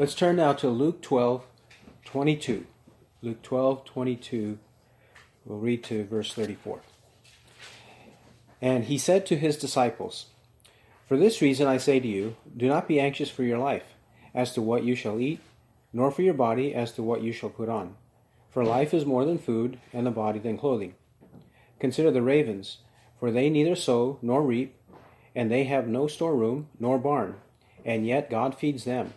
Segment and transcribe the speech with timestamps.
[0.00, 1.44] Let's turn now to Luke 12,
[2.06, 2.64] 22.
[3.20, 4.58] Luke 12, 22.
[5.44, 6.80] We'll read to verse 34.
[8.62, 10.28] And he said to his disciples,
[11.06, 13.92] For this reason I say to you, do not be anxious for your life,
[14.34, 15.40] as to what you shall eat,
[15.92, 17.94] nor for your body, as to what you shall put on.
[18.48, 20.94] For life is more than food, and the body than clothing.
[21.78, 22.78] Consider the ravens,
[23.18, 24.74] for they neither sow nor reap,
[25.34, 27.34] and they have no storeroom nor barn,
[27.84, 29.12] and yet God feeds them.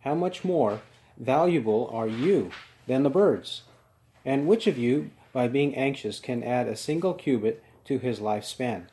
[0.00, 0.80] How much more
[1.18, 2.50] valuable are you
[2.86, 3.62] than the birds?
[4.24, 8.86] And which of you, by being anxious, can add a single cubit to his lifespan?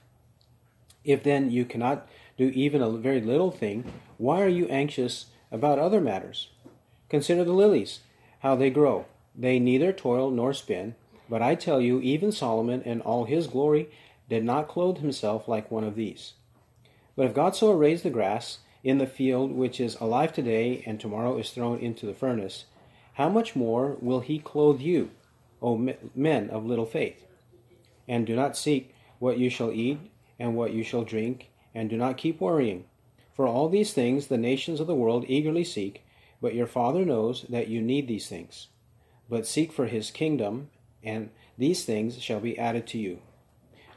[1.03, 2.07] If then you cannot
[2.37, 6.49] do even a very little thing, why are you anxious about other matters?
[7.09, 8.01] Consider the lilies,
[8.39, 9.05] how they grow.
[9.35, 10.95] They neither toil nor spin.
[11.29, 13.89] But I tell you, even Solomon in all his glory
[14.29, 16.33] did not clothe himself like one of these.
[17.15, 20.99] But if God so arrays the grass in the field, which is alive today and
[20.99, 22.65] tomorrow is thrown into the furnace,
[23.13, 25.09] how much more will he clothe you,
[25.61, 27.25] O men of little faith?
[28.07, 29.99] And do not seek what you shall eat
[30.39, 32.85] and what you shall drink, and do not keep worrying.
[33.33, 36.03] For all these things the nations of the world eagerly seek,
[36.41, 38.67] but your Father knows that you need these things.
[39.29, 40.69] But seek for his kingdom,
[41.03, 43.19] and these things shall be added to you.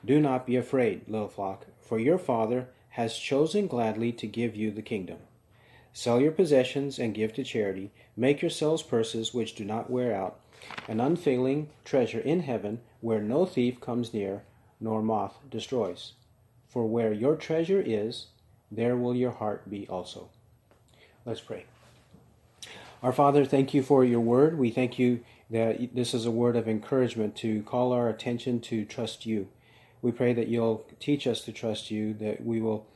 [0.04, 4.70] Do not be afraid, little flock, for your Father has chosen gladly to give you
[4.70, 5.18] the kingdom.
[5.92, 7.90] Sell your possessions and give to charity.
[8.16, 10.38] Make yourselves purses which do not wear out,
[10.88, 14.42] an unfailing treasure in heaven, where no thief comes near,
[14.80, 16.12] nor moth destroys.
[16.68, 18.26] For where your treasure is,
[18.70, 20.28] there will your heart be also.
[21.24, 21.64] Let's pray.
[23.02, 24.58] Our Father, thank you for your word.
[24.58, 28.84] We thank you that this is a word of encouragement to call our attention to
[28.84, 29.48] trust you.
[30.02, 32.86] We pray that you'll teach us to trust you, that we will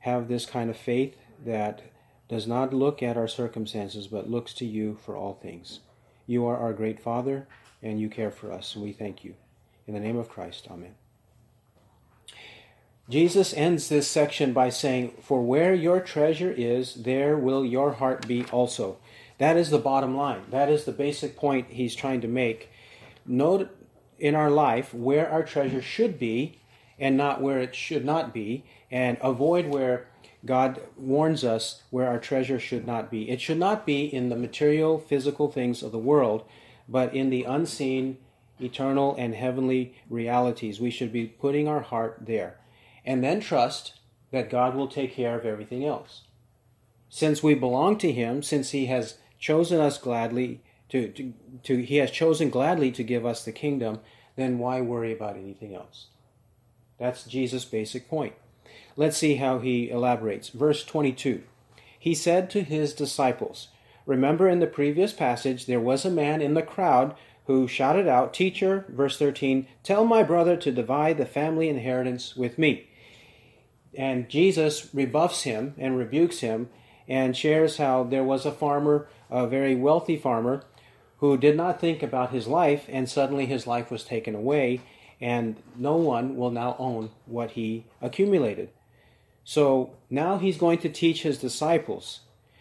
[0.00, 1.82] have this kind of faith that
[2.28, 5.80] does not look at our circumstances, but looks to you for all things.
[6.26, 7.46] You are our great Father,
[7.82, 9.34] and you care for us, and we thank you.
[9.86, 10.94] In the name of Christ, Amen.
[13.08, 18.26] Jesus ends this section by saying, For where your treasure is, there will your heart
[18.26, 18.98] be also.
[19.38, 20.42] That is the bottom line.
[20.50, 22.70] That is the basic point he's trying to make.
[23.24, 23.70] Note
[24.18, 26.58] in our life where our treasure should be
[26.98, 30.08] and not where it should not be, and avoid where
[30.44, 33.28] God warns us where our treasure should not be.
[33.28, 36.44] It should not be in the material, physical things of the world,
[36.88, 38.16] but in the unseen,
[38.60, 40.80] eternal, and heavenly realities.
[40.80, 42.58] We should be putting our heart there.
[43.04, 43.94] And then trust
[44.30, 46.22] that God will take care of everything else.
[47.08, 51.32] Since we belong to Him, since He has chosen us gladly to, to,
[51.64, 54.00] to he has chosen gladly to give us the kingdom,
[54.36, 56.06] then why worry about anything else?
[56.98, 58.34] That's Jesus' basic point.
[58.96, 60.48] Let's see how he elaborates.
[60.48, 61.42] Verse 22.
[61.98, 63.68] He said to his disciples,
[64.06, 67.16] Remember in the previous passage, there was a man in the crowd
[67.46, 72.58] who shouted out, Teacher, verse 13, tell my brother to divide the family inheritance with
[72.58, 72.88] me.
[73.94, 76.68] And Jesus rebuffs him and rebukes him
[77.08, 80.62] and shares how there was a farmer, a very wealthy farmer,
[81.30, 84.80] who did not think about his life, and suddenly his life was taken away,
[85.20, 88.70] and no one will now own what he accumulated.
[89.44, 92.20] So now he's going to teach his disciples,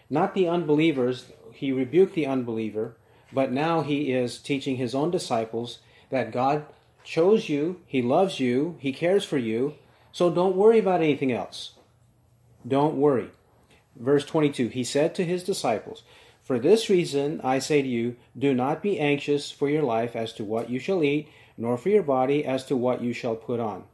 [0.09, 2.97] not the unbelievers, he rebuked the unbeliever,
[3.31, 6.65] but now he is teaching his own disciples that God
[7.03, 9.75] chose you, he loves you, he cares for you,
[10.11, 11.73] so don't worry about anything else.
[12.67, 13.29] Don't worry.
[13.95, 16.03] Verse 22 He said to his disciples,
[16.45, 20.31] For this reason I say to you, do not be anxious for your life as
[20.33, 23.59] to what you shall eat, nor for your body as to what you shall put
[23.59, 23.85] on.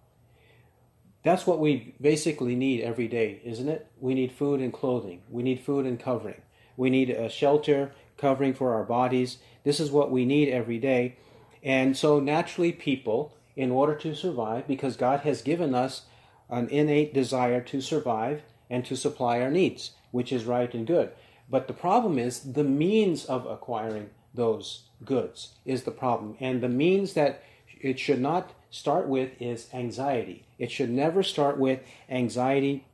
[1.23, 3.87] That's what we basically need every day, isn't it?
[4.01, 5.21] We need food and clothing.
[5.29, 6.41] We need food and covering.
[6.75, 9.37] We need a shelter, covering for our bodies.
[9.63, 11.15] This is what we need every day.
[11.63, 16.01] And so, naturally, people, in order to survive, because God has given us
[16.49, 21.11] an innate desire to survive, and to supply our needs, which is right and good.
[21.51, 26.37] But the problem is the means of acquiring those goods is the problem.
[26.39, 27.43] And the means that
[27.81, 30.45] it should not start with is anxiety.
[30.57, 32.85] It should never start with anxiety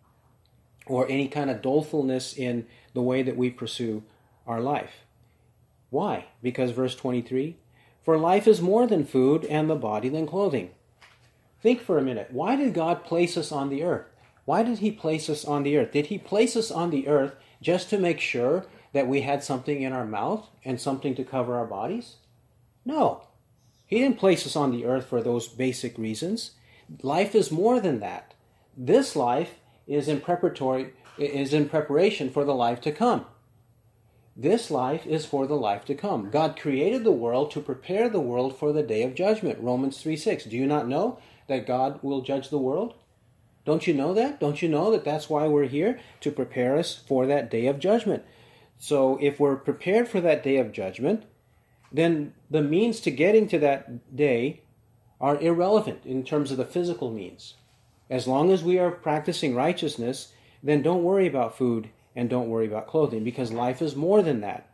[0.88, 2.66] or any kind of dolefulness in
[2.96, 4.04] the way that we pursue
[4.48, 5.04] our life.
[5.92, 6.26] Why?
[6.42, 7.58] Because verse 23
[8.04, 10.72] For life is more than food, and the body than clothing.
[11.62, 12.30] Think for a minute.
[12.32, 14.08] Why did God place us on the earth?
[14.46, 15.92] Why did He place us on the earth?
[15.92, 19.82] Did He place us on the earth just to make sure that we had something
[19.82, 22.16] in our mouth and something to cover our bodies?
[22.86, 23.24] No.
[23.86, 26.52] He didn't place us on the earth for those basic reasons.
[27.02, 28.34] Life is more than that.
[28.76, 29.56] This life
[29.88, 33.26] is in preparatory is in preparation for the life to come.
[34.36, 36.30] This life is for the life to come.
[36.30, 39.60] God created the world to prepare the world for the day of judgment.
[39.60, 40.44] Romans 3 6.
[40.46, 41.18] Do you not know
[41.48, 42.94] that God will judge the world?
[43.68, 44.40] Don't you know that?
[44.40, 46.00] Don't you know that that's why we're here?
[46.22, 48.24] To prepare us for that day of judgment.
[48.80, 51.26] So if we're prepared for that day of judgment,
[51.92, 54.62] then the means to getting to that day
[55.20, 57.56] are irrelevant in terms of the physical means.
[58.10, 60.32] As long as we are practicing righteousness,
[60.64, 64.40] then don't worry about food and don't worry about clothing because life is more than
[64.40, 64.70] that.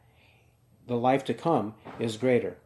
[0.86, 2.58] The life to come is greater.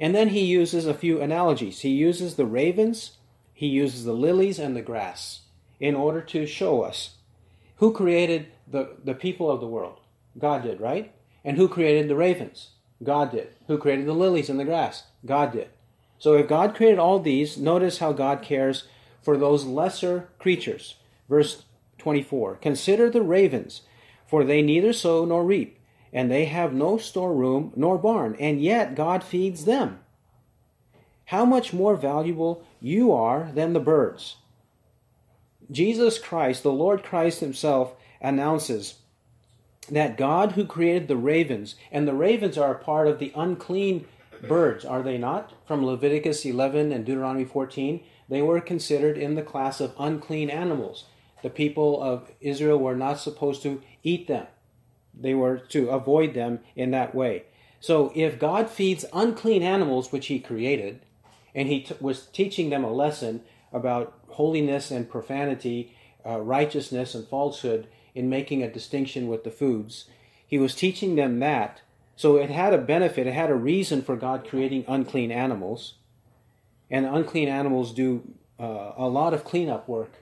[0.00, 1.82] And then he uses a few analogies.
[1.82, 3.12] He uses the ravens,
[3.54, 5.41] he uses the lilies and the grass
[5.82, 7.16] in order to show us
[7.76, 9.98] who created the, the people of the world.
[10.38, 11.12] God did, right?
[11.44, 12.68] And who created the ravens?
[13.02, 13.48] God did.
[13.66, 15.02] Who created the lilies and the grass?
[15.26, 15.70] God did.
[16.20, 18.84] So if God created all these, notice how God cares
[19.20, 20.94] for those lesser creatures.
[21.28, 21.64] Verse
[21.98, 23.82] 24 Consider the ravens
[24.24, 25.78] for they neither sow nor reap,
[26.12, 29.98] and they have no storeroom nor barn, and yet God feeds them.
[31.26, 34.36] How much more valuable you are than the birds.
[35.72, 38.96] Jesus Christ, the Lord Christ Himself, announces
[39.90, 44.06] that God who created the ravens, and the ravens are a part of the unclean
[44.46, 45.52] birds, are they not?
[45.66, 51.06] From Leviticus 11 and Deuteronomy 14, they were considered in the class of unclean animals.
[51.42, 54.46] The people of Israel were not supposed to eat them.
[55.14, 57.44] They were to avoid them in that way.
[57.80, 61.00] So if God feeds unclean animals, which he created,
[61.54, 63.42] and he t- was teaching them a lesson
[63.72, 65.94] about holiness and profanity,
[66.24, 70.06] uh, righteousness and falsehood in making a distinction with the foods,
[70.46, 71.80] he was teaching them that.
[72.16, 75.94] So it had a benefit, it had a reason for God creating unclean animals.
[76.90, 78.22] And unclean animals do
[78.60, 80.12] uh, a lot of cleanup work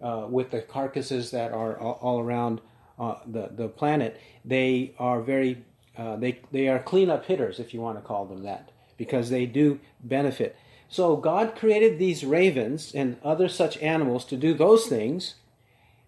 [0.00, 2.60] uh, with the carcasses that are all around
[2.98, 5.64] uh, the the planet, they are very
[5.96, 9.46] uh, they they are cleanup hitters, if you want to call them that, because they
[9.46, 10.56] do benefit.
[10.88, 15.34] So God created these ravens and other such animals to do those things,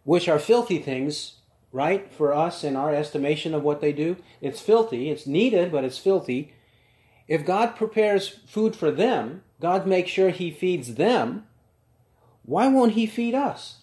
[0.05, 1.35] which are filthy things,
[1.71, 2.11] right?
[2.11, 5.11] For us in our estimation of what they do, it's filthy.
[5.11, 6.55] It's needed, but it's filthy.
[7.29, 11.47] If God prepares food for them, God makes sure He feeds them.
[12.45, 13.81] Why won't He feed us?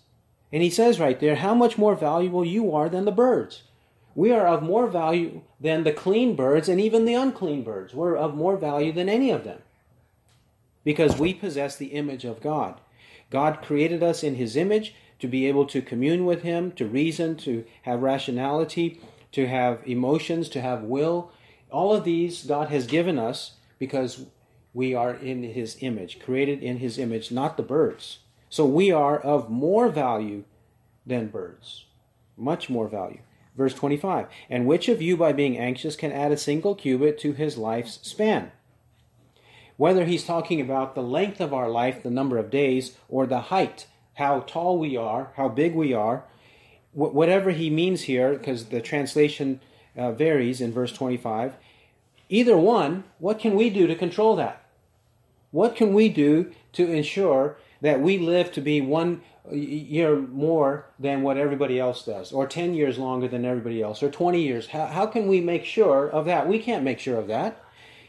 [0.52, 3.64] And he says right there, how much more valuable you are than the birds.
[4.16, 7.94] We are of more value than the clean birds and even the unclean birds.
[7.94, 9.60] We're of more value than any of them
[10.88, 12.80] because we possess the image of God.
[13.30, 17.36] God created us in his image to be able to commune with him, to reason,
[17.40, 19.02] to have rationality,
[19.34, 21.30] to have emotions, to have will.
[21.70, 24.28] All of these God has given us because
[24.74, 28.20] we are in his image, created in his image, not the birds.
[28.48, 30.46] So we are of more value
[31.06, 31.84] than birds.
[32.38, 33.20] Much more value.
[33.58, 37.34] Verse 25 And which of you, by being anxious, can add a single cubit to
[37.34, 38.54] his life's span?
[39.78, 43.42] Whether he's talking about the length of our life, the number of days, or the
[43.42, 46.24] height, how tall we are, how big we are,
[46.94, 49.62] whatever he means here, because the translation
[49.96, 51.56] uh, varies in verse 25,
[52.30, 54.64] either one, what can we do to control that?
[55.52, 59.22] What can we do to ensure that we live to be one
[59.52, 64.10] year more than what everybody else does, or 10 years longer than everybody else, or
[64.10, 64.68] 20 years.
[64.68, 66.48] How, how can we make sure of that?
[66.48, 67.64] We can't make sure of that.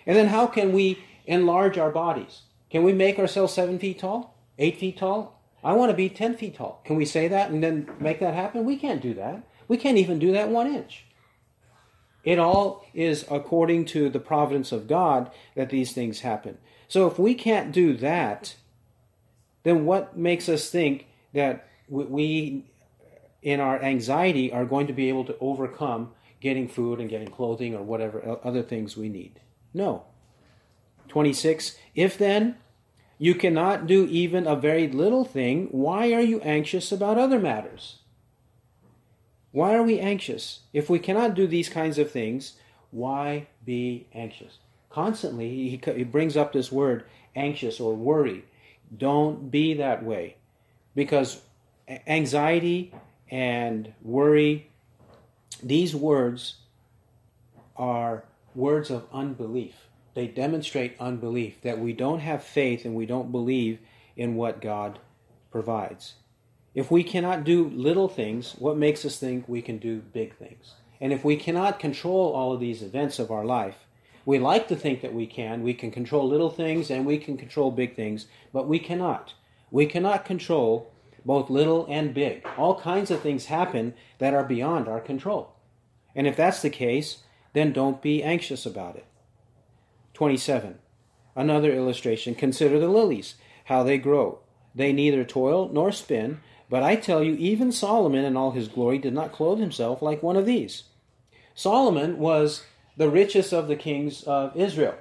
[0.07, 2.43] And then how can we enlarge our bodies?
[2.71, 5.41] Can we make ourselves seven feet tall, eight feet tall?
[5.63, 6.81] I want to be 10 feet tall.
[6.85, 8.65] Can we say that and then make that happen?
[8.65, 9.43] We can't do that.
[9.69, 11.05] We can't even do that one inch.
[12.25, 16.59] It all is according to the providence of God that these things happen.
[16.89, 18.57] So if we can't do that,
[19.63, 22.71] then what makes us think that we,
[23.43, 27.75] in our anxiety, are going to be able to overcome getting food and getting clothing
[27.75, 29.41] or whatever other things we need?
[29.75, 30.05] No.
[31.09, 31.77] 26.
[31.95, 32.57] If then
[33.19, 37.99] you cannot do even a very little thing, why are you anxious about other matters?
[39.51, 40.61] Why are we anxious?
[40.73, 42.55] If we cannot do these kinds of things,
[42.91, 44.59] why be anxious?
[44.91, 48.45] Constantly, he, he brings up this word anxious or worry.
[48.97, 50.37] Don't be that way.
[50.95, 51.41] Because
[52.07, 52.93] anxiety
[53.31, 54.71] and worry,
[55.63, 56.57] these words
[57.77, 58.25] are
[58.55, 59.88] words of unbelief.
[60.15, 63.79] They demonstrate unbelief, that we don't have faith and we don't believe
[64.17, 64.99] in what God
[65.51, 66.15] provides.
[66.75, 70.75] If we cannot do little things, what makes us think we can do big things?
[71.01, 73.87] And if we cannot control all of these events of our life,
[74.25, 75.63] we like to think that we can.
[75.63, 79.35] We can control little things and we can control big things, but we cannot.
[79.71, 80.93] We cannot control
[81.25, 82.47] both little and big.
[82.57, 85.55] All kinds of things happen that are beyond our control.
[86.15, 87.23] And if that's the case,
[87.55, 89.07] then don't be anxious about it.
[90.19, 90.81] 27.
[91.37, 94.41] Another illustration Consider the lilies, how they grow.
[94.75, 98.99] They neither toil nor spin, but I tell you, even Solomon in all his glory
[98.99, 100.83] did not clothe himself like one of these.
[101.55, 102.65] Solomon was
[102.97, 104.97] the richest of the kings of Israel.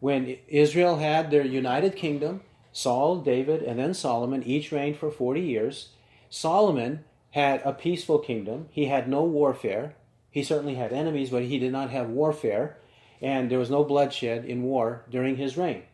[0.00, 2.42] When Israel had their united kingdom,
[2.72, 5.88] Saul, David, and then Solomon each reigned for 40 years.
[6.28, 8.68] Solomon had a peaceful kingdom.
[8.70, 9.94] He had no warfare.
[10.30, 12.76] He certainly had enemies, but he did not have warfare,
[13.22, 15.84] and there was no bloodshed in war during his reign.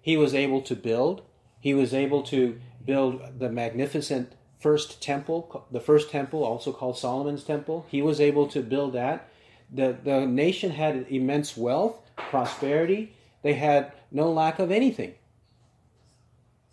[0.00, 1.22] He was able to build.
[1.60, 7.42] He was able to build the magnificent first temple, the first temple, also called Solomon's
[7.42, 7.86] temple.
[7.88, 9.28] He was able to build that.
[9.72, 13.12] The, the nation had immense wealth, prosperity.
[13.42, 15.14] They had no lack of anything.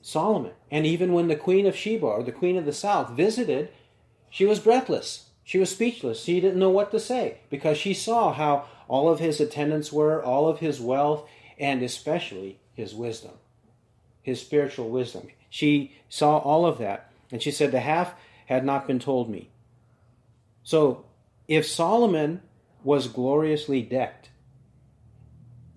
[0.01, 0.51] Solomon.
[0.69, 3.69] And even when the queen of Sheba, or the queen of the south, visited,
[4.29, 5.29] she was breathless.
[5.43, 6.23] She was speechless.
[6.23, 10.23] She didn't know what to say because she saw how all of his attendants were,
[10.23, 13.33] all of his wealth, and especially his wisdom,
[14.21, 15.27] his spiritual wisdom.
[15.49, 18.13] She saw all of that, and she said, The half
[18.47, 19.49] had not been told me.
[20.63, 21.05] So,
[21.47, 22.41] if Solomon
[22.83, 24.29] was gloriously decked,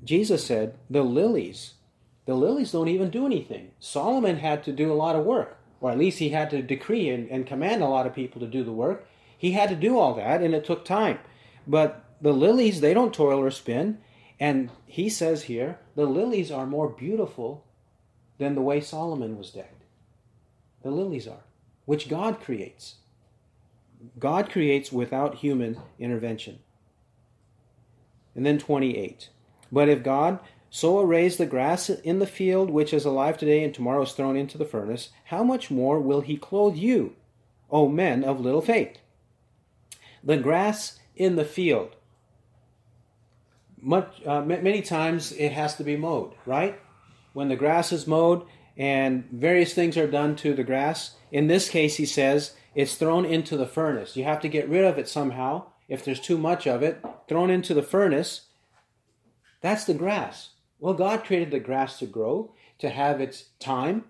[0.05, 1.75] Jesus said, The lilies
[2.27, 3.71] the lilies don't even do anything.
[3.79, 7.09] Solomon had to do a lot of work, or at least he had to decree
[7.09, 9.07] and, and command a lot of people to do the work.
[9.39, 11.21] He had to do all that, and it took time.
[11.67, 13.99] But the lilies, they don't toil or spin.
[14.39, 17.65] And he says here, the lilies are more beautiful
[18.39, 19.85] than the way Solomon was decked.
[20.83, 21.45] The lilies are,
[21.85, 22.97] which God creates.
[24.19, 26.59] God creates without human intervention.
[28.35, 29.31] And then 28.
[29.73, 33.73] But if God so arrays the grass in the field, which is alive today and
[33.73, 37.17] tomorrow is thrown into the furnace, how much more will he clothe you,
[37.71, 38.99] O men of little faith?
[40.23, 41.96] The grass in the field.
[43.81, 46.81] Much, uh, many times it has to be mowed, right?
[47.33, 51.69] When the grass is mowed and various things are done to the grass, in this
[51.69, 54.17] case, he says, it's thrown into the furnace.
[54.17, 55.67] You have to get rid of it somehow.
[55.89, 58.47] If there's too much of it, thrown into the furnace.
[59.61, 60.51] That's the grass.
[60.79, 64.05] Well, God created the grass to grow, to have its time,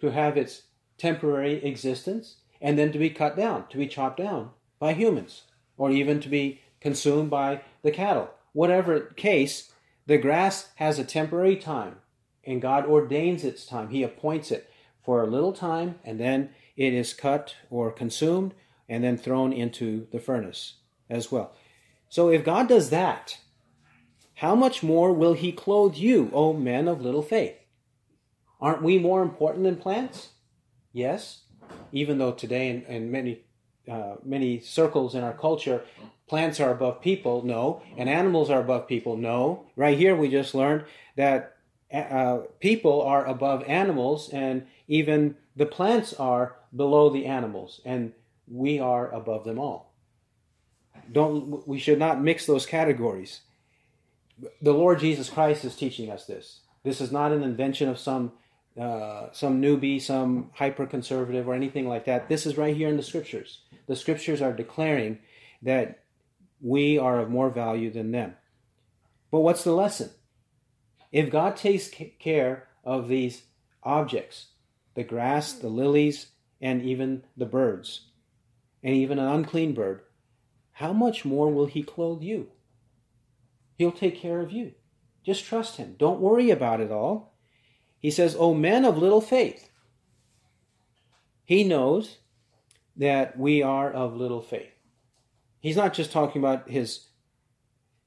[0.00, 0.62] to have its
[0.98, 5.44] temporary existence, and then to be cut down, to be chopped down by humans,
[5.76, 8.30] or even to be consumed by the cattle.
[8.52, 9.72] Whatever case,
[10.06, 11.96] the grass has a temporary time,
[12.44, 13.90] and God ordains its time.
[13.90, 14.70] He appoints it
[15.04, 18.54] for a little time, and then it is cut or consumed,
[18.88, 20.74] and then thrown into the furnace
[21.10, 21.54] as well.
[22.08, 23.38] So if God does that,
[24.36, 27.56] how much more will he clothe you, O men of little faith?
[28.60, 30.30] Aren't we more important than plants?
[30.92, 31.42] Yes,
[31.92, 33.44] even though today in many
[33.90, 35.84] uh, many circles in our culture,
[36.26, 37.42] plants are above people.
[37.42, 39.16] No, and animals are above people.
[39.16, 40.84] No, right here we just learned
[41.16, 41.56] that
[41.92, 48.12] uh, people are above animals, and even the plants are below the animals, and
[48.46, 49.92] we are above them all.
[51.10, 53.40] Don't we should not mix those categories
[54.60, 56.60] the Lord Jesus Christ is teaching us this.
[56.84, 58.32] This is not an invention of some
[58.78, 62.28] uh, some newbie, some hyper conservative, or anything like that.
[62.28, 63.62] This is right here in the scriptures.
[63.86, 65.18] The scriptures are declaring
[65.62, 66.04] that
[66.60, 68.34] we are of more value than them.
[69.30, 70.10] But what's the lesson?
[71.12, 73.42] If God takes care of these
[73.82, 74.48] objects,
[74.94, 76.28] the grass, the lilies,
[76.60, 78.08] and even the birds,
[78.82, 80.02] and even an unclean bird,
[80.72, 82.48] how much more will He clothe you?
[83.76, 84.72] He'll take care of you.
[85.24, 85.96] Just trust Him.
[85.98, 87.34] Don't worry about it all.
[88.00, 89.68] He says, O men of little faith.
[91.44, 92.18] He knows
[92.96, 94.70] that we are of little faith.
[95.60, 97.06] He's not just talking about his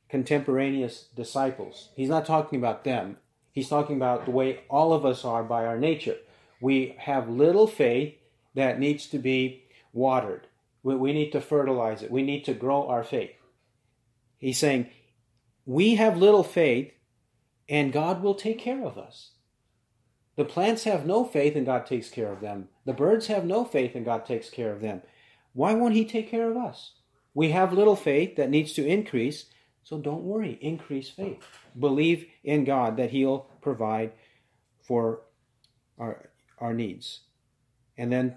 [0.10, 3.18] contemporaneous disciples, he's not talking about them.
[3.54, 6.16] He's talking about the way all of us are by our nature.
[6.62, 8.16] We have little faith
[8.56, 10.48] that needs to be watered.
[10.84, 12.12] We need to fertilize it.
[12.12, 13.34] We need to grow our faith.
[14.38, 14.90] He's saying,
[15.66, 16.94] we have little faith,
[17.68, 19.32] and God will take care of us.
[20.42, 22.70] The plants have no faith, and God takes care of them.
[22.84, 25.04] The birds have no faith, and God takes care of them.
[25.54, 26.94] Why won't He take care of us?
[27.36, 29.46] We have little faith that needs to increase,
[29.84, 31.44] so don't worry, increase faith.
[31.80, 34.14] Believe in God that He'll provide
[34.82, 35.22] for
[36.00, 37.20] our, our needs.
[37.96, 38.36] And then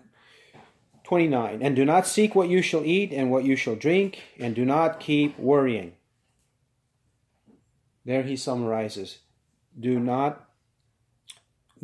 [1.04, 4.54] 29 And do not seek what you shall eat and what you shall drink, and
[4.54, 5.94] do not keep worrying.
[8.04, 9.20] There he summarizes
[9.78, 10.43] do not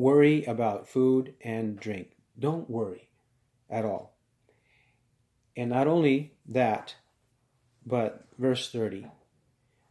[0.00, 2.08] worry about food and drink.
[2.38, 3.08] Don't worry
[3.68, 4.16] at all.
[5.56, 6.94] And not only that,
[7.84, 9.06] but verse 30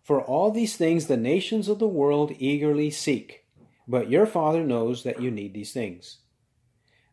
[0.03, 3.45] For all these things the nations of the world eagerly seek,
[3.87, 6.17] but your Father knows that you need these things.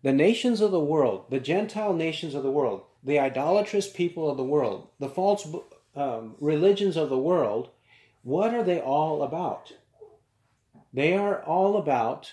[0.02, 4.36] The nations of the world, the Gentile nations of the world, the idolatrous people of
[4.36, 5.46] the world, the false
[5.94, 7.70] um, religions of the world,
[8.22, 9.72] what are they all about?
[10.92, 12.32] They are all about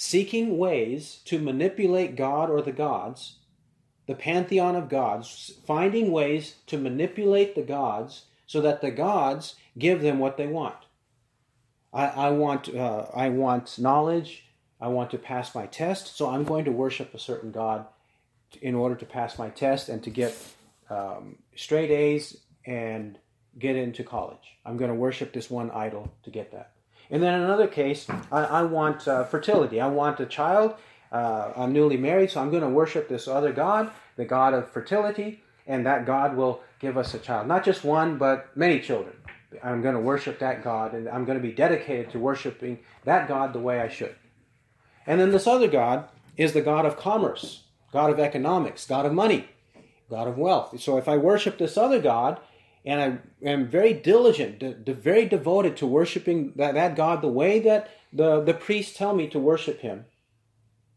[0.00, 3.38] seeking ways to manipulate God or the gods,
[4.06, 10.00] the pantheon of gods, finding ways to manipulate the gods so that the gods give
[10.00, 10.76] them what they want.
[11.92, 14.44] I, I want uh, I want knowledge.
[14.80, 17.84] I want to pass my test, so I'm going to worship a certain god
[18.62, 20.32] in order to pass my test and to get
[20.88, 23.18] um, straight A's and
[23.58, 24.56] get into college.
[24.64, 26.70] I'm going to worship this one idol to get that.
[27.10, 29.80] And then another case, I, I want uh, fertility.
[29.80, 30.74] I want a child.
[31.10, 34.70] Uh, I'm newly married, so I'm going to worship this other god, the god of
[34.70, 37.46] fertility, and that god will give us a child.
[37.46, 39.16] Not just one, but many children.
[39.62, 43.26] I'm going to worship that God, and I'm going to be dedicated to worshiping that
[43.26, 44.14] God the way I should.
[45.06, 49.14] And then this other God is the God of commerce, God of economics, God of
[49.14, 49.48] money,
[50.10, 50.78] God of wealth.
[50.80, 52.38] So if I worship this other God,
[52.88, 57.28] and I am very diligent, de- de- very devoted to worshiping that, that God the
[57.28, 60.06] way that the, the priests tell me to worship Him,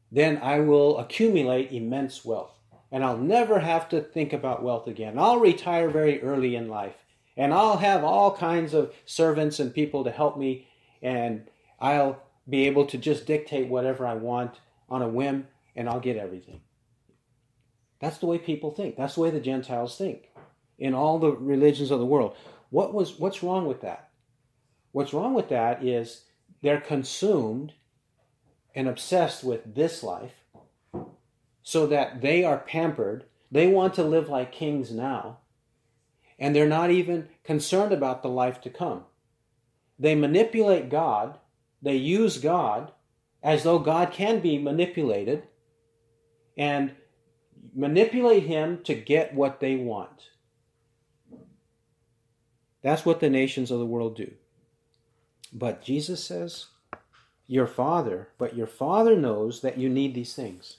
[0.10, 2.54] then I will accumulate immense wealth.
[2.94, 5.20] And I'll never have to think about wealth again.
[5.20, 6.96] I'll retire very early in life
[7.38, 10.68] and I'll have all kinds of servants and people to help me,
[11.02, 11.48] and
[11.80, 16.18] I'll be able to just dictate whatever I want on a whim, and I'll get
[16.18, 16.62] everything.
[18.00, 18.98] That's the way people think.
[18.98, 20.30] That's the way the Gentiles think
[20.82, 22.36] in all the religions of the world.
[22.70, 24.10] What was what's wrong with that?
[24.92, 26.26] What's wrong with that is
[26.62, 27.74] they're consumed
[28.76, 30.34] and obsessed with this life
[31.64, 33.26] so that they are pampered.
[33.50, 35.38] They want to live like kings now
[36.42, 39.04] and they're not even concerned about the life to come.
[40.00, 41.38] They manipulate God,
[41.84, 42.92] they use God
[43.44, 45.44] as though God can be manipulated,
[46.58, 46.94] and
[47.76, 50.30] manipulate Him to get what they want.
[52.82, 54.32] That's what the nations of the world do.
[55.54, 56.68] But Jesus says,
[57.48, 60.78] Your Father, but your Father knows that you need these things.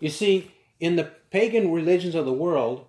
[0.00, 2.86] You see, in the pagan religions of the world,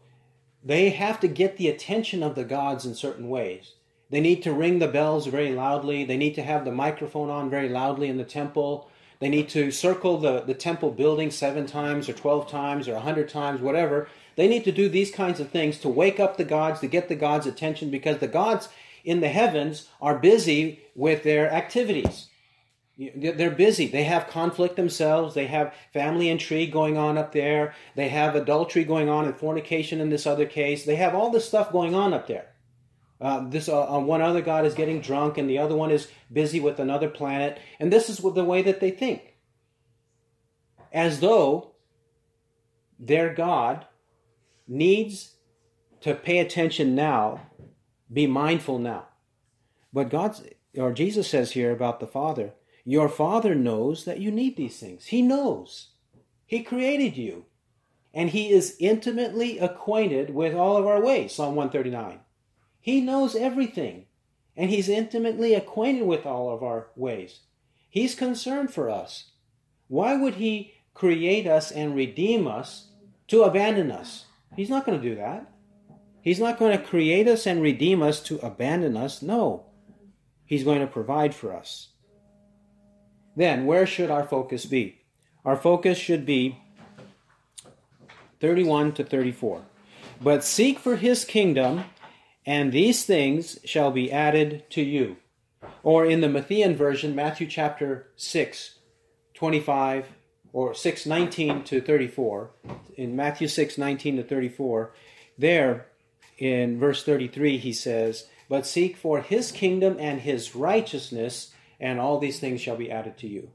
[0.63, 3.73] they have to get the attention of the gods in certain ways.
[4.09, 6.03] They need to ring the bells very loudly.
[6.03, 8.89] They need to have the microphone on very loudly in the temple.
[9.19, 13.29] They need to circle the, the temple building seven times or 12 times or 100
[13.29, 14.07] times, whatever.
[14.35, 17.07] They need to do these kinds of things to wake up the gods, to get
[17.07, 18.69] the gods' attention, because the gods
[19.03, 22.27] in the heavens are busy with their activities.
[22.97, 23.87] They're busy.
[23.87, 25.35] They have conflict themselves.
[25.35, 27.73] They have family intrigue going on up there.
[27.95, 30.85] They have adultery going on and fornication in this other case.
[30.85, 32.47] They have all this stuff going on up there.
[33.19, 36.07] Uh, this uh, uh, one other god is getting drunk, and the other one is
[36.31, 37.59] busy with another planet.
[37.79, 39.35] And this is the way that they think,
[40.91, 41.71] as though
[42.99, 43.85] their God
[44.67, 45.35] needs
[46.01, 47.41] to pay attention now,
[48.11, 49.07] be mindful now.
[49.91, 50.43] But God's
[50.77, 52.53] or Jesus says here about the Father
[52.87, 55.07] your Father knows that you need these things.
[55.07, 55.89] He knows.
[56.45, 57.45] He created you.
[58.13, 61.33] And He is intimately acquainted with all of our ways.
[61.33, 62.19] Psalm 139.
[62.79, 64.05] He knows everything.
[64.55, 67.39] And He's intimately acquainted with all of our ways.
[67.89, 69.31] He's concerned for us.
[69.87, 72.89] Why would He create us and redeem us
[73.29, 74.24] to abandon us?
[74.55, 75.51] He's not going to do that.
[76.21, 79.21] He's not going to create us and redeem us to abandon us.
[79.21, 79.65] No.
[80.45, 81.89] He's going to provide for us.
[83.35, 85.01] Then, where should our focus be?
[85.43, 86.57] Our focus should be
[88.39, 89.61] 31 to 34.
[90.21, 91.83] But seek for his kingdom,
[92.45, 95.17] and these things shall be added to you.
[95.83, 98.79] Or in the Matthean version, Matthew chapter 6,
[99.33, 100.07] 25,
[100.55, 102.49] or 619 to 34.
[102.95, 104.93] In Matthew 619 to 34,
[105.37, 105.87] there
[106.37, 112.19] in verse 33, he says, But seek for his kingdom and his righteousness and all
[112.19, 113.49] these things shall be added to you.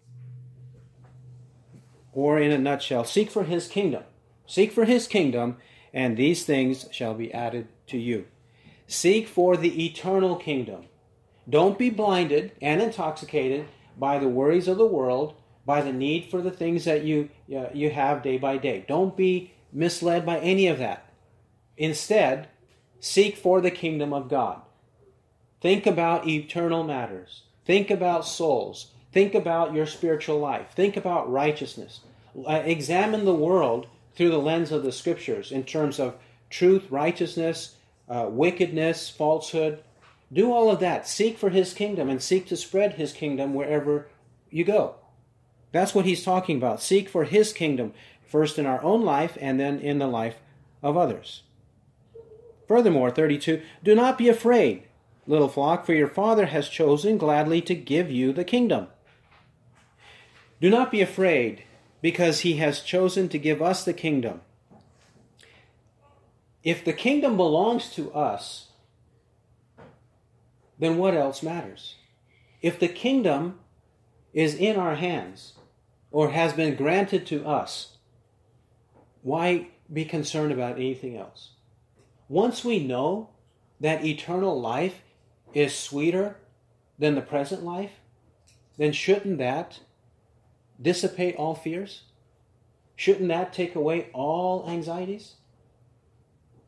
[2.12, 4.02] Or in a nutshell, seek for his kingdom.
[4.46, 5.56] Seek for his kingdom,
[5.94, 8.26] and these things shall be added to you.
[8.86, 10.84] Seek for the eternal kingdom.
[11.48, 15.39] Don't be blinded and intoxicated by the worries of the world,
[15.70, 18.84] by the need for the things that you, uh, you have day by day.
[18.88, 21.12] Don't be misled by any of that.
[21.76, 22.48] Instead,
[22.98, 24.62] seek for the kingdom of God.
[25.60, 27.44] Think about eternal matters.
[27.64, 28.90] Think about souls.
[29.12, 30.72] Think about your spiritual life.
[30.74, 32.00] Think about righteousness.
[32.36, 36.16] Uh, examine the world through the lens of the scriptures in terms of
[36.50, 37.76] truth, righteousness,
[38.08, 39.84] uh, wickedness, falsehood.
[40.32, 41.06] Do all of that.
[41.06, 44.08] Seek for his kingdom and seek to spread his kingdom wherever
[44.50, 44.96] you go.
[45.72, 46.82] That's what he's talking about.
[46.82, 47.92] Seek for his kingdom,
[48.26, 50.36] first in our own life and then in the life
[50.82, 51.42] of others.
[52.66, 54.84] Furthermore, 32, do not be afraid,
[55.26, 58.86] little flock, for your Father has chosen gladly to give you the kingdom.
[60.60, 61.64] Do not be afraid,
[62.00, 64.40] because he has chosen to give us the kingdom.
[66.62, 68.68] If the kingdom belongs to us,
[70.78, 71.96] then what else matters?
[72.62, 73.58] If the kingdom
[74.32, 75.54] is in our hands
[76.10, 77.96] or has been granted to us,
[79.22, 81.50] why be concerned about anything else?
[82.28, 83.30] Once we know
[83.80, 85.02] that eternal life
[85.52, 86.36] is sweeter
[86.98, 87.92] than the present life,
[88.76, 89.80] then shouldn't that
[90.80, 92.02] dissipate all fears?
[92.96, 95.34] Shouldn't that take away all anxieties?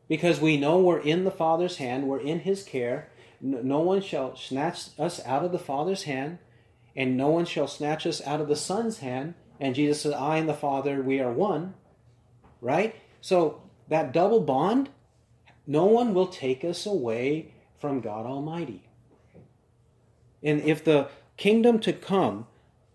[0.07, 3.09] Because we know we're in the Father's hand, we're in His care,
[3.41, 6.39] no one shall snatch us out of the Father's hand,
[6.95, 9.33] and no one shall snatch us out of the Son's hand.
[9.59, 11.73] And Jesus said, I and the Father, we are one.
[12.61, 12.95] Right?
[13.21, 14.89] So that double bond,
[15.65, 18.87] no one will take us away from God Almighty.
[20.41, 22.47] And if the kingdom to come,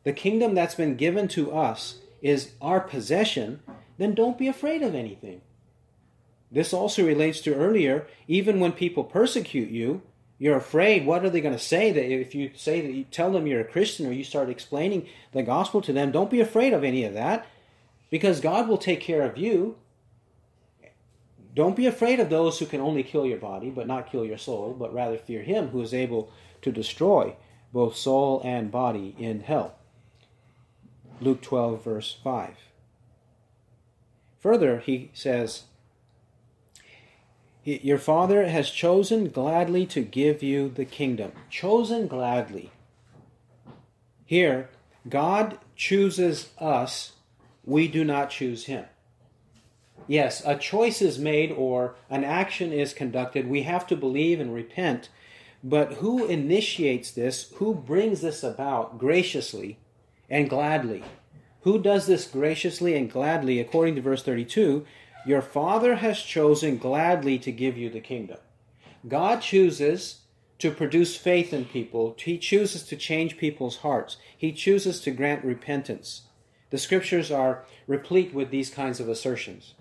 [0.05, 3.61] the kingdom that's been given to us, is our possession,
[3.97, 5.41] then don't be afraid of anything.
[6.51, 10.03] This also relates to earlier, even when people persecute you,
[10.39, 13.33] you're afraid what are they going to say that if you say that you tell
[13.33, 16.73] them you're a christian or you start explaining the gospel to them don't be afraid
[16.73, 17.47] of any of that
[18.11, 19.77] because god will take care of you.
[21.55, 24.39] Don't be afraid of those who can only kill your body but not kill your
[24.39, 26.31] soul but rather fear him who is able
[26.63, 27.35] to destroy
[27.73, 29.75] both soul and body in hell.
[31.21, 32.55] Luke 12 verse 5
[34.39, 35.65] further he says
[37.69, 41.33] your Father has chosen gladly to give you the kingdom.
[41.51, 42.71] Chosen gladly.
[44.25, 44.71] Here,
[45.09, 47.13] God chooses us,
[47.65, 48.85] we do not choose Him.
[50.07, 53.47] Yes, a choice is made or an action is conducted.
[53.47, 55.11] We have to believe and repent.
[55.63, 57.51] But who initiates this?
[57.57, 59.79] Who brings this about graciously
[60.31, 61.05] and gladly?
[61.63, 64.87] Who does this graciously and gladly, according to verse 32?
[65.27, 68.39] Your Father has chosen gladly to give you the kingdom.
[69.07, 70.21] God chooses
[70.59, 72.17] to produce faith in people.
[72.19, 74.17] He chooses to change people's hearts.
[74.37, 76.23] He chooses to grant repentance.
[76.71, 79.75] The scriptures are replete with these kinds of assertions.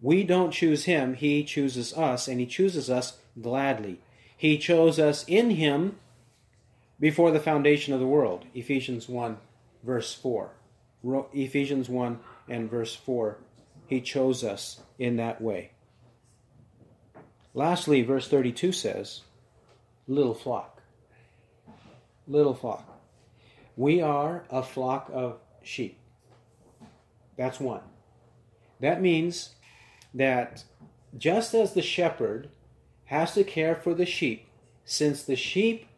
[0.00, 4.00] We don't choose him, he chooses us, and he chooses us gladly.
[4.36, 5.96] He chose us in him
[6.98, 8.46] before the foundation of the world.
[8.54, 9.36] Ephesians 1,
[9.82, 10.52] verse 4.
[11.34, 13.38] Ephesians 1 and verse 4
[13.90, 15.72] he chose us in that way.
[17.52, 19.22] Lastly, verse 32 says,
[20.06, 20.80] Little flock.
[22.28, 23.00] Little flock.
[23.76, 25.98] We are a flock of sheep.
[27.36, 27.80] That's one.
[28.78, 29.50] That means
[30.14, 30.62] that
[31.18, 32.48] just as the shepherd
[33.06, 34.46] has to care for the sheep,
[34.84, 35.88] since the sheep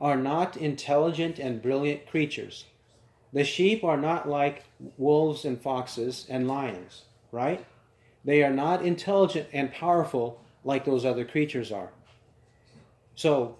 [0.00, 2.66] are not intelligent and brilliant creatures,
[3.32, 4.64] the sheep are not like
[4.96, 7.64] wolves and foxes and lions right?
[8.24, 11.90] They are not intelligent and powerful like those other creatures are.
[13.14, 13.56] So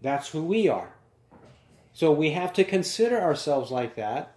[0.00, 0.90] that's who we are.
[1.92, 4.34] So we have to consider ourselves like that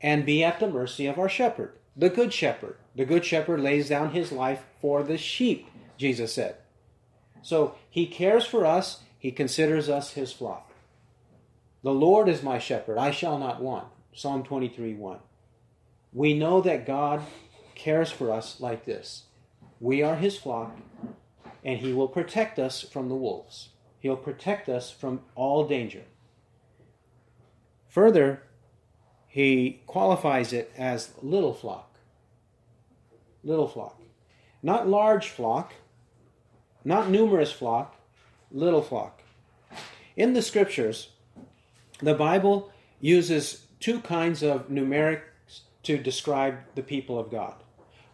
[0.00, 2.76] and be at the mercy of our shepherd, the good shepherd.
[2.94, 6.56] The good shepherd lays down his life for the sheep, Jesus said.
[7.40, 10.70] So he cares for us, he considers us his flock.
[11.82, 13.86] The Lord is my shepherd, I shall not want.
[14.14, 15.18] Psalm 23 1.
[16.12, 17.22] We know that God
[17.82, 19.24] cares for us like this.
[19.80, 20.78] We are his flock,
[21.64, 23.70] and he will protect us from the wolves.
[23.98, 26.04] He'll protect us from all danger.
[27.88, 28.44] Further,
[29.26, 31.96] he qualifies it as little flock.
[33.42, 34.00] Little flock.
[34.62, 35.72] Not large flock,
[36.84, 37.96] not numerous flock,
[38.52, 39.22] little flock.
[40.16, 41.08] In the scriptures,
[41.98, 45.22] the Bible uses two kinds of numerics
[45.82, 47.54] to describe the people of God.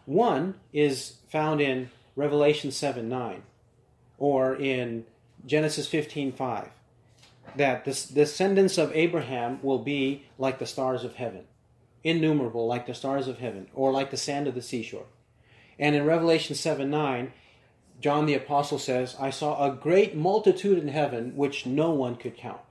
[0.09, 3.43] One is found in Revelation 7 9
[4.17, 5.05] or in
[5.45, 6.69] Genesis 15 5
[7.55, 11.43] that the descendants of Abraham will be like the stars of heaven,
[12.03, 15.05] innumerable like the stars of heaven, or like the sand of the seashore.
[15.77, 17.31] And in Revelation 7 9,
[18.01, 22.35] John the Apostle says, I saw a great multitude in heaven which no one could
[22.35, 22.61] count.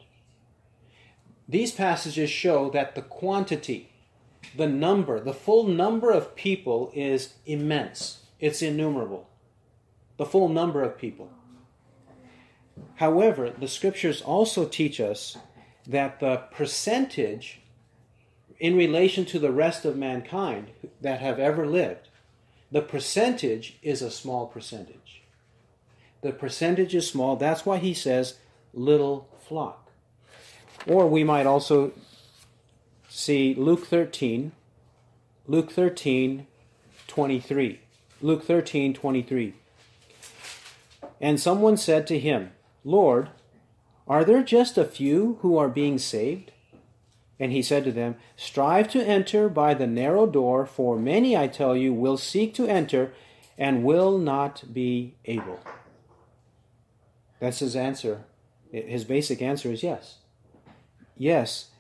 [1.49, 3.88] These passages show that the quantity
[4.57, 8.25] the number, the full number of people is immense.
[8.41, 9.29] It's innumerable.
[10.17, 11.31] The full number of people.
[12.97, 15.37] However, the scriptures also teach us
[15.87, 17.61] that the percentage
[18.59, 20.69] in relation to the rest of mankind
[21.01, 22.09] that have ever lived,
[22.71, 25.23] the percentage is a small percentage.
[26.21, 27.37] The percentage is small.
[27.37, 28.39] That's why he says
[28.75, 29.91] little flock.
[30.87, 31.93] Or we might also
[33.19, 34.53] see Luke 13,
[35.49, 36.47] Luke 13,
[37.09, 37.81] 23.
[38.21, 39.55] Luke 13, 23.
[41.21, 42.53] And someone said to him,
[42.85, 43.31] Lord,
[44.07, 46.53] are there just a few who are being saved?
[47.41, 51.49] And he said to them, Strive to enter by the narrow door, for many, I
[51.49, 53.13] tell you, will seek to enter
[53.57, 55.59] and will not be able.
[57.41, 58.25] That's his answer.
[58.71, 60.19] His basic answer is yes.
[61.17, 61.71] Yes.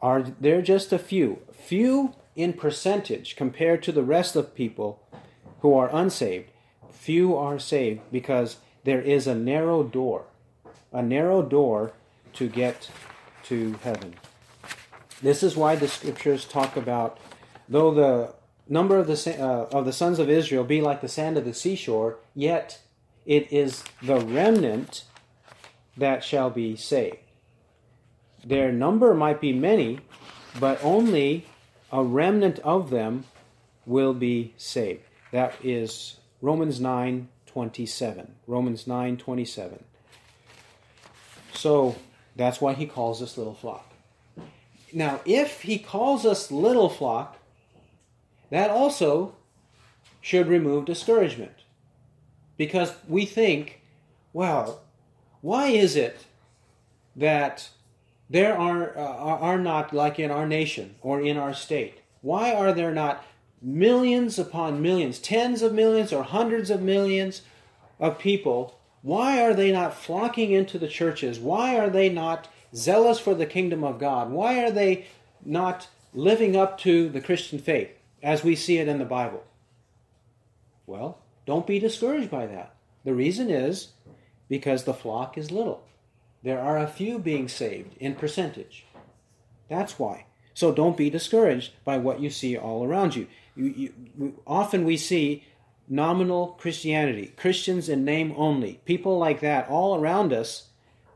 [0.00, 1.40] Are there just a few?
[1.52, 5.02] Few in percentage compared to the rest of people
[5.60, 6.50] who are unsaved.
[6.92, 10.26] Few are saved because there is a narrow door,
[10.92, 11.92] a narrow door
[12.34, 12.90] to get
[13.44, 14.14] to heaven.
[15.22, 17.18] This is why the scriptures talk about,
[17.68, 18.34] though the
[18.68, 21.54] number of the uh, of the sons of Israel be like the sand of the
[21.54, 22.80] seashore, yet
[23.24, 25.04] it is the remnant
[25.96, 27.23] that shall be saved.
[28.44, 30.00] Their number might be many,
[30.60, 31.46] but only
[31.90, 33.24] a remnant of them
[33.86, 35.02] will be saved.
[35.32, 38.34] That is Romans 9 27.
[38.46, 39.84] Romans 9 27.
[41.54, 41.96] So
[42.36, 43.92] that's why he calls us little flock.
[44.92, 47.38] Now, if he calls us little flock,
[48.50, 49.34] that also
[50.20, 51.64] should remove discouragement.
[52.56, 53.80] Because we think,
[54.32, 54.82] well,
[55.40, 56.26] why is it
[57.16, 57.68] that
[58.34, 62.72] there are, uh, are not, like in our nation or in our state, why are
[62.72, 63.24] there not
[63.62, 67.42] millions upon millions, tens of millions or hundreds of millions
[68.00, 68.76] of people?
[69.02, 71.38] Why are they not flocking into the churches?
[71.38, 74.32] Why are they not zealous for the kingdom of God?
[74.32, 75.06] Why are they
[75.44, 79.44] not living up to the Christian faith as we see it in the Bible?
[80.86, 82.74] Well, don't be discouraged by that.
[83.04, 83.92] The reason is
[84.48, 85.84] because the flock is little.
[86.44, 88.84] There are a few being saved in percentage.
[89.70, 90.26] That's why.
[90.52, 93.26] So don't be discouraged by what you see all around you.
[93.56, 95.44] you, you often we see
[95.88, 100.68] nominal Christianity, Christians in name only, people like that all around us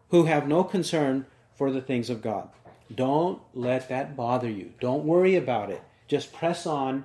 [0.08, 2.48] who have no concern for the things of God.
[2.94, 4.72] Don't let that bother you.
[4.80, 5.82] Don't worry about it.
[6.06, 7.04] Just press on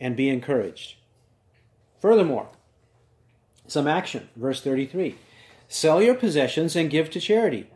[0.00, 0.96] and be encouraged.
[2.00, 2.48] Furthermore,
[3.66, 4.30] some action.
[4.36, 5.16] Verse 33
[5.72, 7.66] Sell your possessions and give to charity.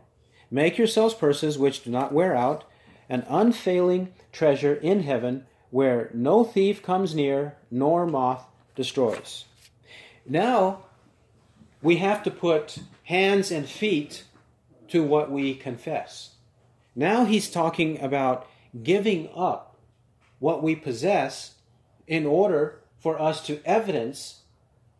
[0.50, 2.64] Make yourselves purses which do not wear out,
[3.08, 9.46] an unfailing treasure in heaven where no thief comes near nor moth destroys.
[10.26, 10.84] Now,
[11.80, 14.24] we have to put hands and feet
[14.88, 16.34] to what we confess.
[16.94, 18.46] Now he's talking about
[18.82, 19.74] giving up
[20.38, 21.54] what we possess
[22.06, 24.42] in order for us to evidence,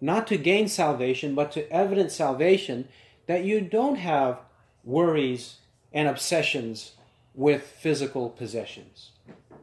[0.00, 2.88] not to gain salvation, but to evidence salvation,
[3.26, 4.38] that you don't have
[4.84, 5.56] worries
[5.92, 6.92] and obsessions
[7.34, 9.10] with physical possessions.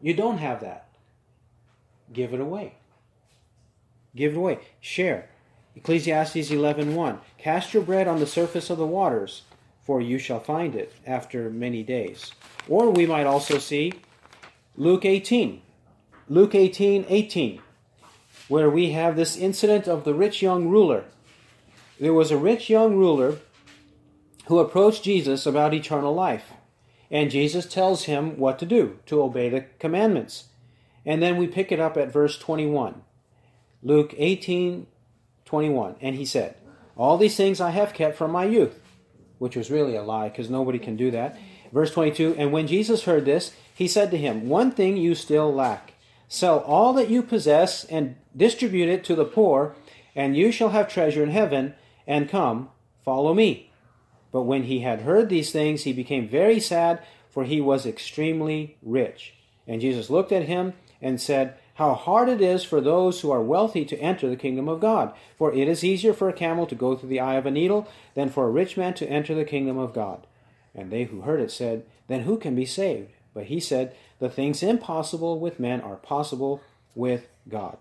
[0.02, 0.90] You don't have that.
[2.12, 2.76] Give it away.
[4.16, 4.60] Give it away.
[4.80, 5.30] Share.
[5.76, 9.44] Ecclesiastes 11:1 Cast your bread on the surface of the waters
[9.84, 12.32] for you shall find it after many days.
[12.70, 13.94] Or we might also see
[14.78, 15.62] Luke 18.
[16.30, 17.62] Luke 18, 18,
[18.48, 21.06] where we have this incident of the rich young ruler.
[22.00, 23.38] There was a rich young ruler
[24.46, 26.54] who approached Jesus about eternal life.
[27.10, 30.46] And Jesus tells him what to do, to obey the commandments.
[31.06, 33.02] And then we pick it up at verse 21.
[33.84, 34.88] Luke 18,
[35.46, 35.96] 21.
[36.02, 36.56] And he said,
[36.98, 38.80] All these things I have kept from my youth
[39.44, 41.38] which was really a lie because nobody can do that.
[41.74, 45.54] Verse 22 And when Jesus heard this, he said to him, One thing you still
[45.54, 45.93] lack.
[46.28, 49.76] Sell all that you possess and distribute it to the poor,
[50.16, 51.76] and you shall have treasure in heaven,
[52.08, 52.70] and come,
[53.04, 53.72] follow me.
[54.32, 58.78] But when he had heard these things, he became very sad, for he was extremely
[58.82, 59.34] rich.
[59.68, 63.42] And Jesus looked at him and said, how hard it is for those who are
[63.42, 65.14] wealthy to enter the kingdom of God.
[65.38, 67.88] For it is easier for a camel to go through the eye of a needle
[68.14, 70.28] than for a rich man to enter the kingdom of God.
[70.76, 73.10] And they who heard it said, Then who can be saved?
[73.34, 76.62] But he said, The things impossible with men are possible
[76.96, 77.78] with God.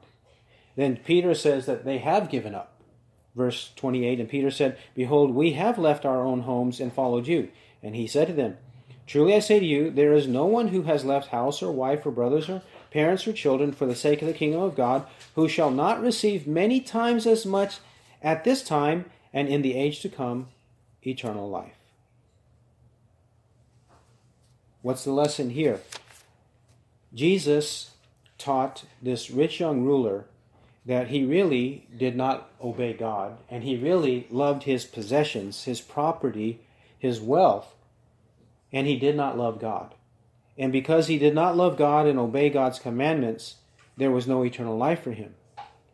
[0.77, 2.81] Then Peter says that they have given up.
[3.35, 7.51] Verse 28 And Peter said, Behold, we have left our own homes and followed you.
[7.83, 8.57] And he said to them,
[9.07, 12.07] Truly I say to you, there is no one who has left house or wife
[12.07, 15.49] or brothers or parents or children, for the sake of the kingdom of God, who
[15.49, 17.79] shall not receive many times as much
[18.23, 20.49] at this time and in the age to come
[21.03, 21.82] eternal life.
[24.83, 25.81] What's the lesson here?
[27.15, 27.93] Jesus
[28.37, 30.27] taught this rich young ruler
[30.85, 36.61] that he really did not obey God and he really loved his possessions, his property,
[36.99, 37.77] his wealth,
[38.73, 39.95] and he did not love God.
[40.59, 43.57] And because he did not love God and obey God's commandments,
[43.97, 45.35] there was no eternal life for him.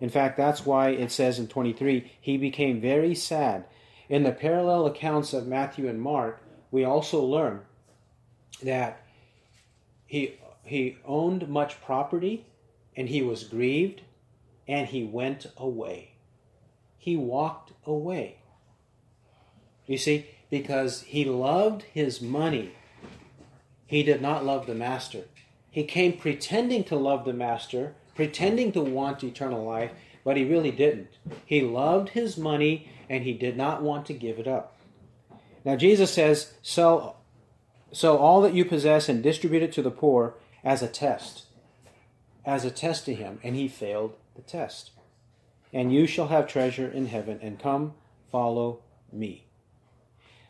[0.01, 3.67] In fact, that's why it says in 23, he became very sad.
[4.09, 7.63] In the parallel accounts of Matthew and Mark, we also learn
[8.63, 9.03] that
[10.07, 12.47] he, he owned much property
[12.97, 14.03] and he was grieved
[14.67, 16.13] and he went away.
[16.99, 18.39] He walked away.
[19.87, 22.73] You see, because he loved his money,
[23.87, 25.25] he did not love the master.
[25.71, 29.93] He came pretending to love the master, pretending to want eternal life,
[30.25, 31.17] but he really didn't.
[31.47, 34.77] He loved his money and he did not want to give it up.
[35.65, 37.18] Now Jesus says, sell,
[37.93, 41.47] sell all that you possess and distribute it to the poor as a test.
[42.45, 43.41] As a test to him.
[43.43, 44.91] And he failed the test.
[45.73, 47.95] And you shall have treasure in heaven, and come,
[48.31, 48.81] follow
[49.13, 49.45] me.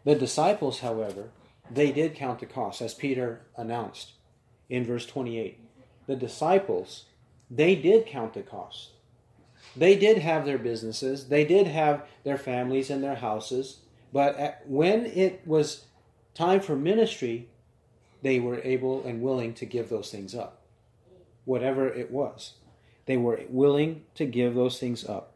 [0.04, 1.30] The disciples, however,
[1.70, 4.12] they did count the cost, as Peter announced
[4.68, 5.58] in verse 28.
[6.06, 7.06] The disciples,
[7.50, 8.90] they did count the cost.
[9.76, 13.80] They did have their businesses, they did have their families and their houses,
[14.12, 15.84] but when it was
[16.38, 17.48] time for ministry,
[18.22, 20.62] they were able and willing to give those things up,
[21.44, 22.54] whatever it was.
[23.06, 25.34] They were willing to give those things up.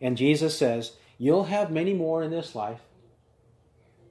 [0.00, 2.80] And Jesus says, You'll have many more in this life,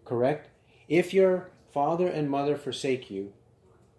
[0.05, 0.49] correct?
[0.87, 3.33] If your father and mother forsake you,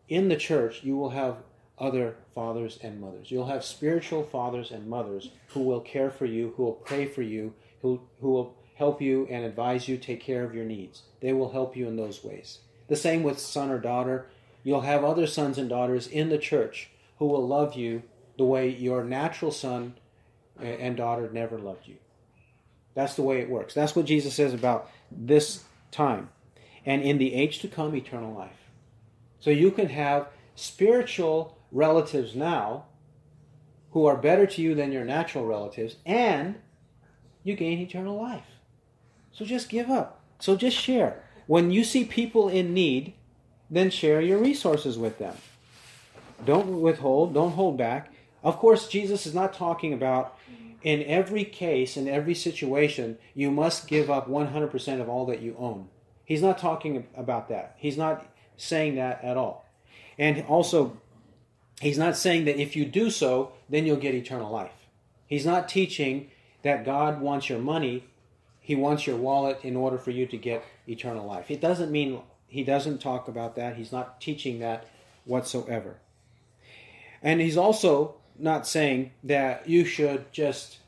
[0.09, 1.39] in the church you will have
[1.79, 3.31] other fathers and mothers.
[3.31, 7.23] You'll have spiritual fathers and mothers who will care for you, who will pray for
[7.23, 11.03] you, who, who will help you and advise you, take care of your needs.
[11.21, 12.61] They will help you in those ways.
[12.89, 14.27] The same with son or daughter.
[14.65, 16.89] You'll have other sons and daughters in the church
[17.19, 18.03] who will love you
[18.39, 19.97] the way your natural son
[20.59, 21.97] and daughter never loved you.
[22.95, 23.75] That's the way it works.
[23.75, 26.31] That's what Jesus says about this time.
[26.87, 28.71] And in the age to come, eternal life.
[29.41, 32.87] So you can have spiritual relatives now
[33.91, 36.55] who are better to you than your natural relatives, and
[37.45, 38.47] you gain eternal life.
[39.33, 40.21] So just give up.
[40.39, 41.23] So just share.
[41.47, 43.15] When you see people in need,
[43.71, 45.37] then share your resources with them.
[46.45, 48.13] Don't withhold, don't hold back.
[48.43, 50.37] Of course, Jesus is not talking about
[50.83, 55.55] in every case, in every situation, you must give up 100% of all that you
[55.59, 55.89] own.
[56.25, 57.75] He's not talking about that.
[57.77, 59.67] He's not saying that at all.
[60.19, 60.97] And also,
[61.81, 64.73] he's not saying that if you do so, then you'll get eternal life.
[65.27, 66.31] He's not teaching
[66.63, 68.05] that God wants your money,
[68.71, 71.51] he wants your wallet in order for you to get eternal life.
[71.51, 73.75] It doesn't mean he doesn't talk about that.
[73.75, 74.87] He's not teaching that
[75.25, 75.97] whatsoever.
[77.21, 80.79] And he's also not saying that you should just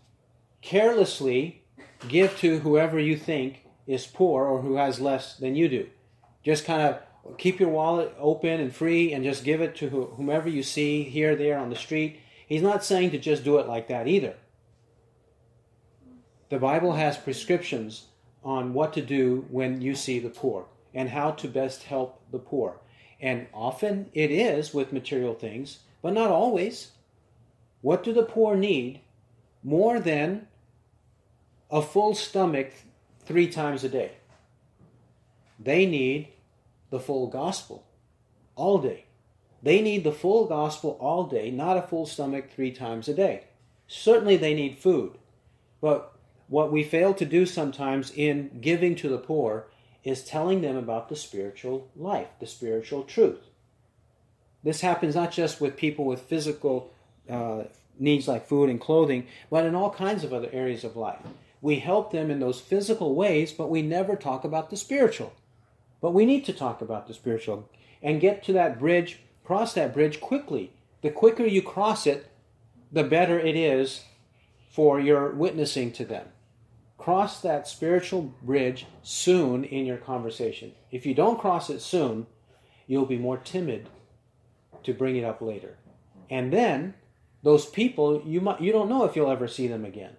[0.61, 1.63] carelessly
[2.07, 5.89] give to whoever you think is poor or who has less than you do.
[6.45, 10.49] Just kind of keep your wallet open and free and just give it to whomever
[10.49, 12.21] you see here, there, on the street.
[12.47, 14.37] He's not saying to just do it like that either.
[16.53, 18.09] The Bible has prescriptions
[18.45, 22.39] on what to do when you see the poor and how to best help the
[22.39, 22.77] poor.
[23.19, 26.91] And often it is with material things, but not always.
[27.81, 29.01] What do the poor need
[29.65, 30.47] more than
[31.71, 32.75] a full stomach
[33.25, 34.13] three times a day?
[35.59, 36.29] They need
[36.91, 37.87] the full gospel
[38.57, 39.07] all day.
[39.63, 43.45] They need the full gospel all day, not a full stomach three times a day.
[43.87, 45.17] Certainly they need food.
[45.81, 46.12] But
[46.53, 49.65] what we fail to do sometimes in giving to the poor
[50.05, 53.39] is telling them about the spiritual life, the spiritual truth.
[54.63, 56.93] This happens not just with people with physical
[57.27, 57.63] uh,
[57.99, 61.23] needs like food and clothing, but in all kinds of other areas of life.
[61.63, 65.33] We help them in those physical ways, but we never talk about the spiritual.
[66.03, 67.67] But we need to talk about the spiritual
[68.03, 70.71] and get to that bridge, cross that bridge quickly.
[71.01, 72.31] The quicker you cross it,
[72.93, 74.03] the better it is
[74.69, 76.27] for your witnessing to them.
[77.03, 80.71] Cross that spiritual bridge soon in your conversation.
[80.93, 82.29] If you don't cross it soon,
[82.87, 83.89] you'll be more timid
[84.85, 85.79] to bring it up later.
[86.31, 86.95] And then
[87.43, 90.17] those people you might, you don't know if you'll ever see them again.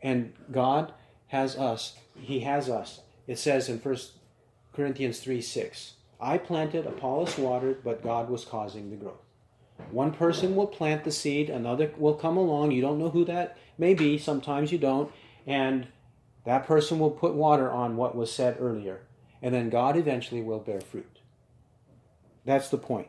[0.00, 0.92] And God
[1.26, 1.96] has us.
[2.14, 3.00] He has us.
[3.26, 3.96] It says in 1
[4.72, 9.24] Corinthians 3 6, I planted, Apollos watered, but God was causing the growth.
[9.90, 12.70] One person will plant the seed, another will come along.
[12.70, 14.16] You don't know who that may be.
[14.16, 15.10] Sometimes you don't.
[15.46, 15.88] And
[16.44, 19.00] That person will put water on what was said earlier,
[19.42, 21.18] and then God eventually will bear fruit.
[22.44, 23.08] That's the point.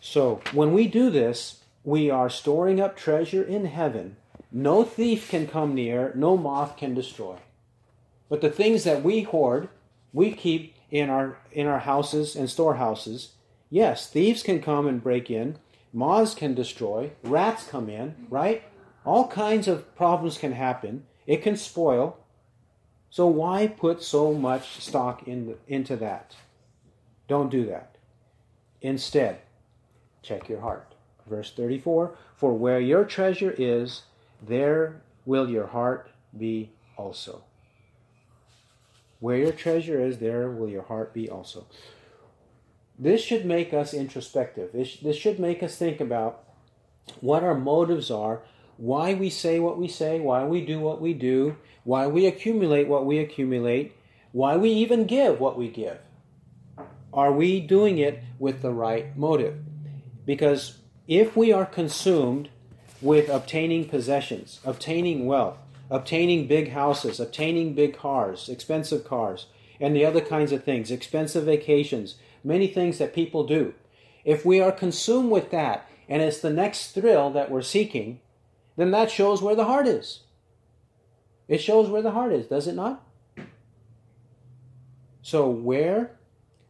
[0.00, 4.16] So when we do this, we are storing up treasure in heaven.
[4.50, 7.36] No thief can come near, no moth can destroy.
[8.28, 9.68] But the things that we hoard,
[10.12, 13.32] we keep in our in our houses and storehouses.
[13.68, 15.58] Yes, thieves can come and break in,
[15.92, 18.62] moths can destroy, rats come in, right?
[19.06, 21.04] All kinds of problems can happen.
[21.26, 22.18] It can spoil.
[23.08, 26.34] So why put so much stock in into that?
[27.28, 27.96] Don't do that.
[28.82, 29.38] Instead,
[30.22, 30.94] check your heart.
[31.26, 34.02] Verse 34 For where your treasure is,
[34.42, 37.44] there will your heart be also.
[39.20, 41.66] Where your treasure is, there will your heart be also.
[42.98, 44.72] This should make us introspective.
[44.72, 46.44] This should make us think about
[47.20, 48.42] what our motives are,
[48.76, 52.88] why we say what we say, why we do what we do, why we accumulate
[52.88, 53.96] what we accumulate,
[54.32, 55.98] why we even give what we give.
[57.12, 59.56] Are we doing it with the right motive?
[60.26, 62.50] Because if we are consumed
[63.00, 65.56] with obtaining possessions, obtaining wealth,
[65.90, 69.46] obtaining big houses, obtaining big cars, expensive cars,
[69.80, 73.74] and the other kinds of things, expensive vacations, many things that people do.
[74.24, 78.20] If we are consumed with that and it's the next thrill that we're seeking,
[78.76, 80.20] then that shows where the heart is.
[81.48, 83.02] It shows where the heart is, does it not?
[85.22, 86.12] So, where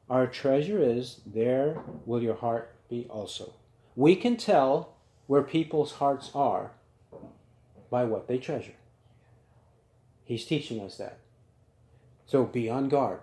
[0.08, 3.54] our treasure is, there will your heart be also.
[3.94, 4.94] We can tell
[5.26, 6.72] where people's hearts are
[7.90, 8.74] by what they treasure.
[10.24, 11.18] He's teaching us that.
[12.26, 13.20] So be on guard.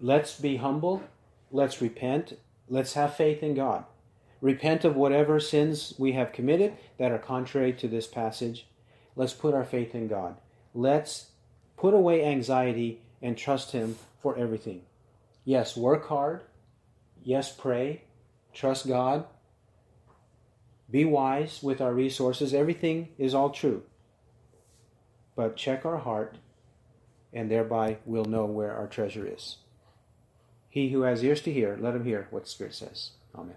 [0.00, 1.02] Let's be humble.
[1.50, 2.38] Let's repent.
[2.68, 3.84] Let's have faith in God.
[4.42, 8.66] Repent of whatever sins we have committed that are contrary to this passage.
[9.16, 10.36] Let's put our faith in God.
[10.74, 11.30] Let's
[11.78, 14.82] put away anxiety and trust Him for everything.
[15.46, 16.42] Yes, work hard.
[17.24, 18.02] Yes, pray.
[18.52, 19.24] Trust God.
[20.90, 22.52] Be wise with our resources.
[22.52, 23.84] Everything is all true
[25.34, 26.38] but check our heart,
[27.32, 29.56] and thereby we'll know where our treasure is.
[30.68, 33.10] He who has ears to hear, let him hear what the Spirit says.
[33.34, 33.56] Amen.